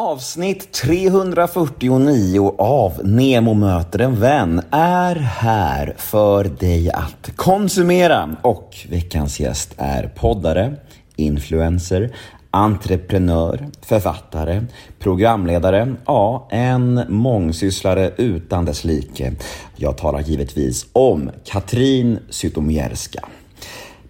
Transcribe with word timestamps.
Avsnitt 0.00 0.72
349 0.72 2.54
av 2.58 3.00
Nemo 3.04 3.54
möter 3.54 3.98
en 3.98 4.20
vän 4.20 4.62
är 4.70 5.16
här 5.16 5.94
för 5.98 6.44
dig 6.44 6.90
att 6.90 7.36
konsumera 7.36 8.36
och 8.42 8.86
veckans 8.88 9.40
gäst 9.40 9.74
är 9.76 10.10
poddare, 10.16 10.74
influencer, 11.16 12.16
entreprenör, 12.50 13.68
författare, 13.82 14.62
programledare, 14.98 15.94
ja, 16.06 16.48
en 16.50 17.02
mångsysslare 17.08 18.12
utan 18.16 18.64
dess 18.64 18.84
like. 18.84 19.32
Jag 19.76 19.96
talar 19.98 20.20
givetvis 20.20 20.86
om 20.92 21.30
Katrin 21.44 22.18
Zytomierska. 22.30 23.28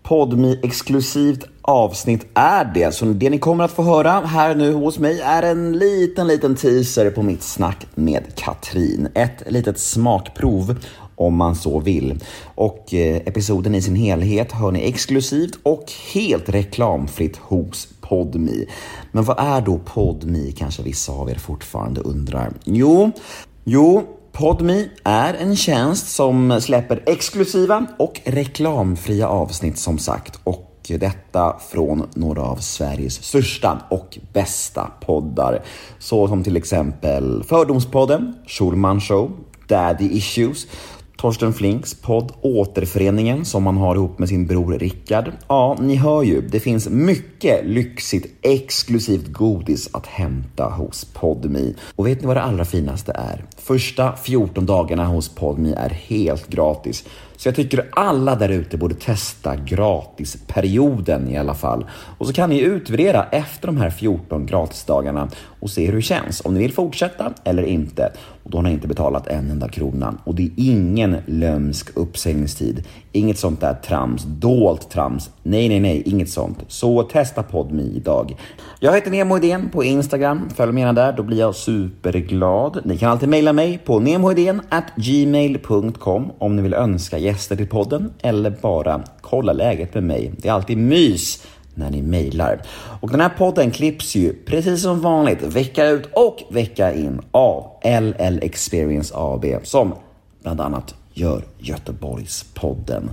Podmi 0.03 0.61
exklusivt 0.63 1.45
avsnitt 1.71 2.27
är 2.35 2.65
det. 2.75 2.95
Så 2.95 3.05
det 3.05 3.31
ni 3.31 3.39
kommer 3.39 3.65
att 3.65 3.71
få 3.71 3.83
höra 3.83 4.11
här 4.11 4.55
nu 4.55 4.73
hos 4.73 4.99
mig 4.99 5.21
är 5.21 5.43
en 5.43 5.79
liten, 5.79 6.27
liten 6.27 6.57
teaser 6.57 7.11
på 7.11 7.23
mitt 7.23 7.43
snack 7.43 7.87
med 7.95 8.35
Katrin. 8.35 9.09
Ett 9.15 9.43
litet 9.47 9.79
smakprov 9.79 10.77
om 11.15 11.37
man 11.37 11.57
så 11.57 11.81
vill. 11.81 12.25
Och 12.55 12.95
eh, 12.95 13.17
episoden 13.17 13.75
i 13.75 13.83
sin 13.83 13.97
helhet 13.97 14.53
hör 14.53 14.73
ni 14.73 14.89
exklusivt 14.89 15.59
och 15.63 15.93
helt 16.13 16.49
reklamfritt 16.49 17.37
hos 17.37 17.89
Podmi. 18.01 18.67
Men 19.13 19.25
vad 19.25 19.39
är 19.39 19.61
då 19.61 19.79
Podmi 19.79 20.53
kanske 20.53 20.83
vissa 20.83 21.13
av 21.13 21.31
er 21.31 21.35
fortfarande 21.35 22.01
undrar? 22.01 22.53
Jo, 22.65 23.11
jo, 23.65 24.03
Podmi 24.33 24.89
är 25.05 25.35
en 25.35 25.57
tjänst 25.57 26.09
som 26.09 26.61
släpper 26.61 27.03
exklusiva 27.07 27.87
och 27.99 28.21
reklamfria 28.25 29.29
avsnitt 29.29 29.79
som 29.79 29.99
sagt. 29.99 30.39
Och 30.45 30.70
detta 30.99 31.57
från 31.71 32.09
några 32.15 32.43
av 32.43 32.57
Sveriges 32.57 33.23
största 33.23 33.83
och 33.91 34.19
bästa 34.33 34.91
poddar. 35.01 35.63
Så 35.99 36.29
som 36.29 36.45
till 36.45 36.57
exempel 36.57 37.45
Fördomspodden, 37.45 38.35
Schulman 38.47 39.01
Show, 39.01 39.31
Daddy 39.67 40.05
Issues, 40.05 40.67
Torsten 41.21 41.53
Flinks 41.53 41.95
podd 41.95 42.33
Återföreningen 42.41 43.45
som 43.45 43.67
han 43.67 43.77
har 43.77 43.95
ihop 43.95 44.19
med 44.19 44.29
sin 44.29 44.47
bror 44.47 44.79
Rickard. 44.79 45.33
Ja, 45.49 45.77
ni 45.81 45.97
hör 45.97 46.23
ju, 46.23 46.41
det 46.41 46.61
finns 46.61 46.89
mycket 46.89 47.67
lyxigt 47.67 48.27
exklusivt 48.43 49.33
godis 49.33 49.89
att 49.93 50.07
hämta 50.07 50.65
hos 50.65 51.05
Podmi. 51.05 51.75
Och 51.97 52.07
vet 52.07 52.21
ni 52.21 52.27
vad 52.27 52.37
det 52.37 52.43
allra 52.43 52.65
finaste 52.65 53.13
är? 53.13 53.45
Första 53.57 54.17
14 54.17 54.67
dagarna 54.67 55.05
hos 55.05 55.29
Podmi 55.29 55.73
är 55.73 55.91
helt 55.91 56.49
gratis. 56.49 57.05
Så 57.37 57.49
jag 57.49 57.55
tycker 57.55 57.89
alla 57.93 58.35
där 58.37 58.49
ute 58.49 58.77
borde 58.77 58.95
testa 58.95 59.57
gratisperioden 59.57 61.29
i 61.29 61.37
alla 61.37 61.55
fall. 61.55 61.87
Och 62.19 62.27
så 62.27 62.33
kan 62.33 62.51
ni 62.51 62.61
utvärdera 62.61 63.25
efter 63.25 63.67
de 63.67 63.77
här 63.77 63.91
14 63.91 64.47
gratisdagarna 64.47 65.29
och 65.61 65.71
se 65.71 65.87
hur 65.87 65.97
det 65.97 66.03
känns. 66.03 66.41
Om 66.45 66.55
ni 66.55 66.61
vill 66.61 66.73
fortsätta 66.73 67.33
eller 67.45 67.63
inte. 67.63 68.13
Och 68.45 68.51
då 68.51 68.59
har 68.59 68.63
ni 68.63 68.73
inte 68.73 68.89
betalat 68.89 69.27
en 69.27 69.51
enda 69.51 69.69
krona. 69.69 70.15
Och 70.25 70.35
det 70.35 70.43
är 70.43 70.51
ingen 70.57 71.17
lömsk 71.27 71.97
uppsägningstid. 71.97 72.85
Inget 73.13 73.39
sånt 73.39 73.61
där 73.61 73.75
trams, 73.75 74.23
dolt 74.25 74.91
trams. 74.91 75.31
Nej, 75.43 75.69
nej, 75.69 75.81
nej, 75.81 76.03
inget 76.07 76.31
sånt. 76.31 76.59
Så 76.69 77.03
testa 77.03 77.43
PodMe 77.43 77.83
idag. 77.83 78.37
Jag 78.81 78.95
heter 78.95 79.11
Nemo 79.11 79.37
Idén 79.37 79.71
på 79.71 79.85
Instagram. 79.85 80.49
Följ 80.57 80.73
mig 80.73 80.81
gärna 80.81 80.93
där, 80.93 81.13
då 81.13 81.23
blir 81.23 81.39
jag 81.39 81.55
superglad. 81.55 82.81
Ni 82.85 82.99
kan 82.99 83.11
alltid 83.11 83.29
mejla 83.29 83.53
mig 83.53 83.79
på 83.85 83.99
gmail.com 84.97 86.33
om 86.39 86.57
ni 86.57 86.63
vill 86.63 86.75
önska 86.75 87.19
gäster 87.19 87.57
till 87.57 87.69
podden 87.69 88.13
eller 88.19 88.51
bara 88.51 89.03
kolla 89.21 89.53
läget 89.53 89.95
med 89.95 90.03
mig. 90.03 90.33
Det 90.39 90.49
är 90.49 90.53
alltid 90.53 90.79
mys 90.79 91.47
när 91.81 91.91
ni 91.91 92.03
mejlar. 92.03 92.63
Och 93.01 93.11
den 93.11 93.21
här 93.21 93.29
podden 93.39 93.71
klipps 93.71 94.15
ju 94.15 94.33
precis 94.33 94.83
som 94.83 95.01
vanligt 95.01 95.43
vecka 95.43 95.87
ut 95.87 96.09
och 96.13 96.43
vecka 96.51 96.95
in 96.95 97.21
av 97.31 97.67
LL 97.85 98.39
Experience 98.43 99.15
AB 99.17 99.45
som 99.63 99.95
bland 100.43 100.61
annat 100.61 100.95
gör 101.15 101.43
Göteborgspodden. 101.59 103.11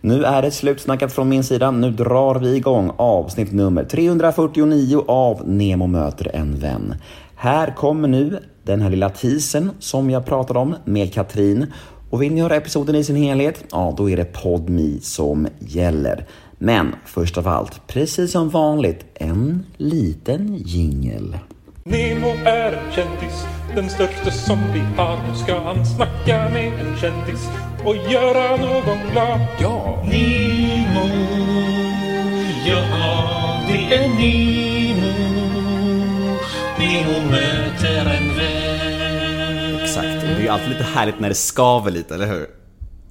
Nu 0.00 0.24
är 0.24 0.42
det 0.42 0.50
slutsnackat 0.50 1.12
från 1.12 1.28
min 1.28 1.44
sida. 1.44 1.70
Nu 1.70 1.90
drar 1.90 2.34
vi 2.34 2.56
igång 2.56 2.92
avsnitt 2.96 3.52
nummer 3.52 3.84
349 3.84 5.04
av 5.08 5.48
Nemo 5.48 5.86
möter 5.86 6.36
en 6.36 6.58
vän. 6.58 6.94
Här 7.34 7.74
kommer 7.76 8.08
nu 8.08 8.38
den 8.62 8.80
här 8.80 8.90
lilla 8.90 9.08
teasern 9.08 9.70
som 9.78 10.10
jag 10.10 10.26
pratade 10.26 10.58
om 10.58 10.74
med 10.84 11.12
Katrin. 11.14 11.66
Och 12.10 12.22
vill 12.22 12.32
ni 12.32 12.40
höra 12.40 12.56
episoden 12.56 12.94
i 12.94 13.04
sin 13.04 13.16
helhet? 13.16 13.64
Ja, 13.70 13.94
då 13.96 14.10
är 14.10 14.16
det 14.16 14.24
PodMe 14.24 14.98
som 15.02 15.48
gäller. 15.58 16.26
Men 16.62 16.94
först 17.04 17.38
av 17.38 17.48
allt, 17.48 17.86
precis 17.86 18.32
som 18.32 18.48
vanligt, 18.48 19.04
en 19.14 19.66
liten 19.76 20.54
jingel. 20.54 21.38
Nemo 21.84 22.28
är 22.44 22.72
en 22.72 22.92
kändis, 22.92 23.46
den 23.74 23.90
största 23.90 24.30
som 24.30 24.58
vi 24.72 24.80
har. 24.80 25.18
Nu 25.28 25.34
ska 25.34 25.60
han 25.60 25.86
snacka 25.86 26.48
med 26.48 26.72
en 26.72 26.96
kändis 26.96 27.48
och 27.84 27.96
göra 27.96 28.56
någon 28.56 28.98
glad. 29.12 29.40
Ja! 29.60 30.02
Nemo, 30.04 31.08
ja 32.66 33.62
det 33.68 33.94
är 33.94 34.08
Nemo. 34.08 35.12
Nemo 36.78 37.30
möter 37.30 38.00
en 38.00 38.36
vän. 38.36 39.80
Exakt, 39.82 40.20
det 40.20 40.26
är 40.26 40.40
ju 40.40 40.48
alltid 40.48 40.68
lite 40.68 40.84
härligt 40.84 41.20
när 41.20 41.28
det 41.28 41.34
skaver 41.34 41.90
lite, 41.90 42.14
eller 42.14 42.26
hur? 42.26 42.59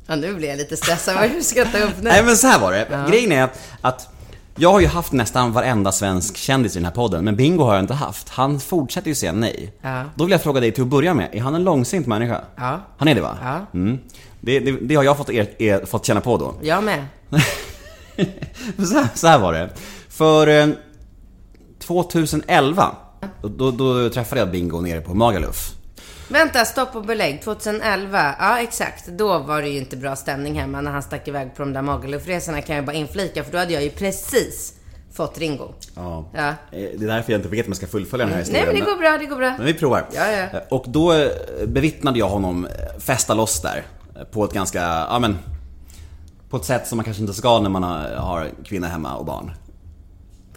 Ja, 0.09 0.15
nu 0.15 0.35
blir 0.35 0.49
jag 0.49 0.57
lite 0.57 0.77
stressad. 0.77 1.15
Vad 1.15 1.29
hur 1.29 1.41
ska 1.41 1.59
jag 1.59 1.71
ta 1.71 1.77
upp 1.77 1.97
nu? 1.97 2.09
Nej 2.09 2.23
men 2.23 2.37
så 2.37 2.47
här 2.47 2.59
var 2.59 2.71
det. 2.71 3.05
Grejen 3.09 3.31
är 3.31 3.43
att, 3.43 3.59
att 3.81 4.09
jag 4.55 4.71
har 4.71 4.79
ju 4.79 4.87
haft 4.87 5.11
nästan 5.11 5.53
varenda 5.53 5.91
svensk 5.91 6.37
kändis 6.37 6.75
i 6.75 6.79
den 6.79 6.85
här 6.85 6.91
podden, 6.91 7.25
men 7.25 7.35
Bingo 7.35 7.63
har 7.63 7.73
jag 7.73 7.83
inte 7.83 7.93
haft. 7.93 8.29
Han 8.29 8.59
fortsätter 8.59 9.07
ju 9.07 9.15
säga 9.15 9.31
nej. 9.31 9.73
Ja. 9.81 10.03
Då 10.15 10.23
vill 10.23 10.31
jag 10.31 10.43
fråga 10.43 10.61
dig 10.61 10.71
till 10.71 10.83
att 10.83 10.89
börja 10.89 11.13
med, 11.13 11.29
är 11.31 11.41
han 11.41 11.55
en 11.55 11.63
långsint 11.63 12.07
människa? 12.07 12.41
Ja. 12.55 12.81
Han 12.97 13.07
är 13.07 13.15
det 13.15 13.21
va? 13.21 13.37
Ja. 13.43 13.79
Mm. 13.79 13.99
Det, 14.41 14.59
det, 14.59 14.71
det 14.81 14.95
har 14.95 15.03
jag 15.03 15.17
fått, 15.17 15.29
er, 15.29 15.61
er, 15.61 15.85
fått 15.85 16.05
känna 16.05 16.21
på 16.21 16.37
då. 16.37 16.55
Jag 16.61 16.83
med. 16.83 17.05
så, 18.77 18.93
här, 18.93 19.07
så 19.15 19.27
här 19.27 19.39
var 19.39 19.53
det. 19.53 19.69
För 20.09 20.47
eh, 20.47 20.67
2011, 21.79 22.95
då, 23.41 23.47
då, 23.47 23.71
då 23.71 24.09
träffade 24.09 24.41
jag 24.41 24.51
Bingo 24.51 24.81
nere 24.81 25.01
på 25.01 25.13
Magaluf. 25.13 25.71
Vänta, 26.29 26.65
stopp 26.65 26.95
och 26.95 27.05
belägg. 27.05 27.41
2011, 27.41 28.35
ja 28.39 28.59
exakt. 28.59 29.07
Då 29.07 29.39
var 29.39 29.61
det 29.61 29.69
ju 29.69 29.77
inte 29.77 29.97
bra 29.97 30.15
stämning 30.15 30.59
hemma 30.59 30.81
när 30.81 30.91
han 30.91 31.03
stack 31.03 31.27
iväg 31.27 31.55
på 31.55 31.61
de 31.63 31.73
där 31.73 31.81
Magalufresorna 31.81 32.61
kan 32.61 32.75
jag 32.75 32.85
bara 32.85 32.93
inflika. 32.95 33.43
För 33.43 33.51
då 33.51 33.57
hade 33.57 33.73
jag 33.73 33.83
ju 33.83 33.89
precis 33.89 34.73
fått 35.13 35.37
Ringo. 35.37 35.73
Ja. 35.95 36.25
Ja. 36.33 36.47
Eh, 36.49 36.55
Det 36.71 37.03
är 37.03 37.07
därför 37.07 37.31
jag 37.31 37.39
inte 37.39 37.49
vet 37.49 37.65
om 37.65 37.69
jag 37.69 37.77
ska 37.77 37.87
fullfölja 37.87 38.25
den 38.25 38.35
här 38.35 38.41
Nej 38.41 38.45
historien. 38.45 38.67
men 38.67 38.85
det 38.85 38.91
går 38.91 38.97
bra, 38.97 39.17
det 39.17 39.25
går 39.25 39.35
bra. 39.35 39.53
Men 39.57 39.65
vi 39.65 39.73
provar. 39.73 40.05
Ja, 40.11 40.31
ja. 40.31 40.37
Eh, 40.43 40.59
Och 40.69 40.85
då 40.87 41.13
eh, 41.13 41.27
bevittnade 41.67 42.19
jag 42.19 42.29
honom 42.29 42.67
festa 42.99 43.33
loss 43.33 43.61
där. 43.61 43.83
På 44.31 44.45
ett 44.45 44.53
ganska, 44.53 44.79
ja 45.09 45.19
men... 45.19 45.37
På 46.49 46.57
ett 46.57 46.65
sätt 46.65 46.87
som 46.87 46.95
man 46.97 47.05
kanske 47.05 47.21
inte 47.21 47.33
ska 47.33 47.59
när 47.59 47.69
man 47.69 47.83
har 48.17 48.47
kvinna 48.65 48.87
hemma 48.87 49.15
och 49.15 49.25
barn. 49.25 49.51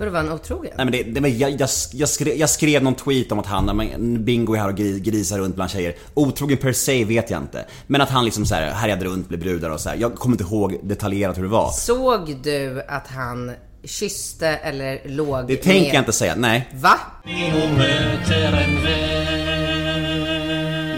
För 0.02 0.08
vara 0.08 0.22
en 0.22 0.32
otrogen? 0.32 0.72
Nej 0.76 0.86
men 0.86 0.92
det, 0.92 1.02
det 1.02 1.20
var, 1.20 1.28
jag, 1.28 1.50
jag, 1.50 1.68
jag, 1.92 2.08
skrev, 2.08 2.36
jag 2.36 2.50
skrev 2.50 2.82
någon 2.82 2.94
tweet 2.94 3.32
om 3.32 3.38
att 3.38 3.46
han, 3.46 3.76
men 3.76 4.24
Bingo 4.24 4.54
är 4.54 4.58
här 4.58 4.68
och 4.68 4.74
gris- 4.74 4.98
grisar 4.98 5.38
runt 5.38 5.54
bland 5.54 5.70
tjejer. 5.70 5.94
Otrogen 6.14 6.56
per 6.56 6.72
se 6.72 7.04
vet 7.04 7.30
jag 7.30 7.42
inte. 7.42 7.64
Men 7.86 8.00
att 8.00 8.10
han 8.10 8.24
liksom 8.24 8.46
så 8.46 8.54
här 8.54 8.70
härjade 8.70 9.04
runt 9.04 9.30
med 9.30 9.38
brudar 9.38 9.70
och 9.70 9.80
så 9.80 9.88
här. 9.88 9.96
Jag 9.96 10.14
kommer 10.14 10.34
inte 10.34 10.44
ihåg 10.44 10.80
detaljerat 10.82 11.38
hur 11.38 11.42
det 11.42 11.48
var. 11.48 11.70
Såg 11.70 12.36
du 12.42 12.82
att 12.88 13.06
han 13.06 13.52
kysste 13.84 14.48
eller 14.48 15.00
låg 15.08 15.46
Det 15.46 15.56
tänker 15.56 15.80
med... 15.80 15.94
jag 15.94 16.00
inte 16.00 16.12
säga, 16.12 16.34
nej. 16.36 16.68
Va? 16.74 16.98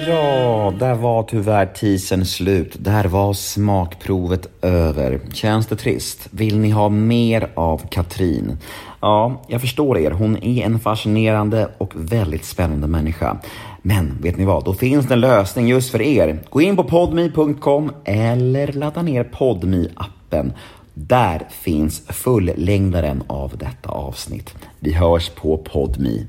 Ja, 0.06 0.72
där 0.78 0.94
var 0.94 1.22
tyvärr 1.22 1.66
teasern 1.66 2.25
slut. 2.25 2.76
Där 2.78 3.04
var 3.04 3.32
smakprovet 3.32 4.48
över. 4.62 5.20
Känns 5.32 5.66
det 5.66 5.76
trist? 5.76 6.28
Vill 6.31 6.59
ni 6.59 6.70
ha 6.70 6.88
mer 6.88 7.50
av 7.54 7.82
Katrin? 7.91 8.59
Ja, 9.00 9.43
jag 9.48 9.60
förstår 9.60 9.98
er. 9.98 10.10
Hon 10.10 10.37
är 10.44 10.64
en 10.64 10.78
fascinerande 10.78 11.69
och 11.78 11.93
väldigt 11.94 12.44
spännande 12.44 12.87
människa. 12.87 13.37
Men 13.82 14.19
vet 14.23 14.37
ni 14.37 14.44
vad? 14.44 14.64
Då 14.64 14.75
finns 14.75 15.06
det 15.06 15.14
en 15.14 15.20
lösning 15.20 15.69
just 15.69 15.90
för 15.90 16.02
er. 16.02 16.38
Gå 16.50 16.62
in 16.62 16.76
på 16.76 16.84
podme.com 16.84 17.93
eller 18.05 18.73
ladda 18.73 19.02
ner 19.02 19.25
podme 19.25 19.88
appen 19.94 20.52
Där 20.94 21.46
finns 21.50 22.02
fullängdaren 22.08 23.23
av 23.26 23.56
detta 23.56 23.88
avsnitt. 23.88 24.55
Vi 24.81 24.93
hörs 24.93 25.28
på 25.28 25.56
podme. 25.56 26.26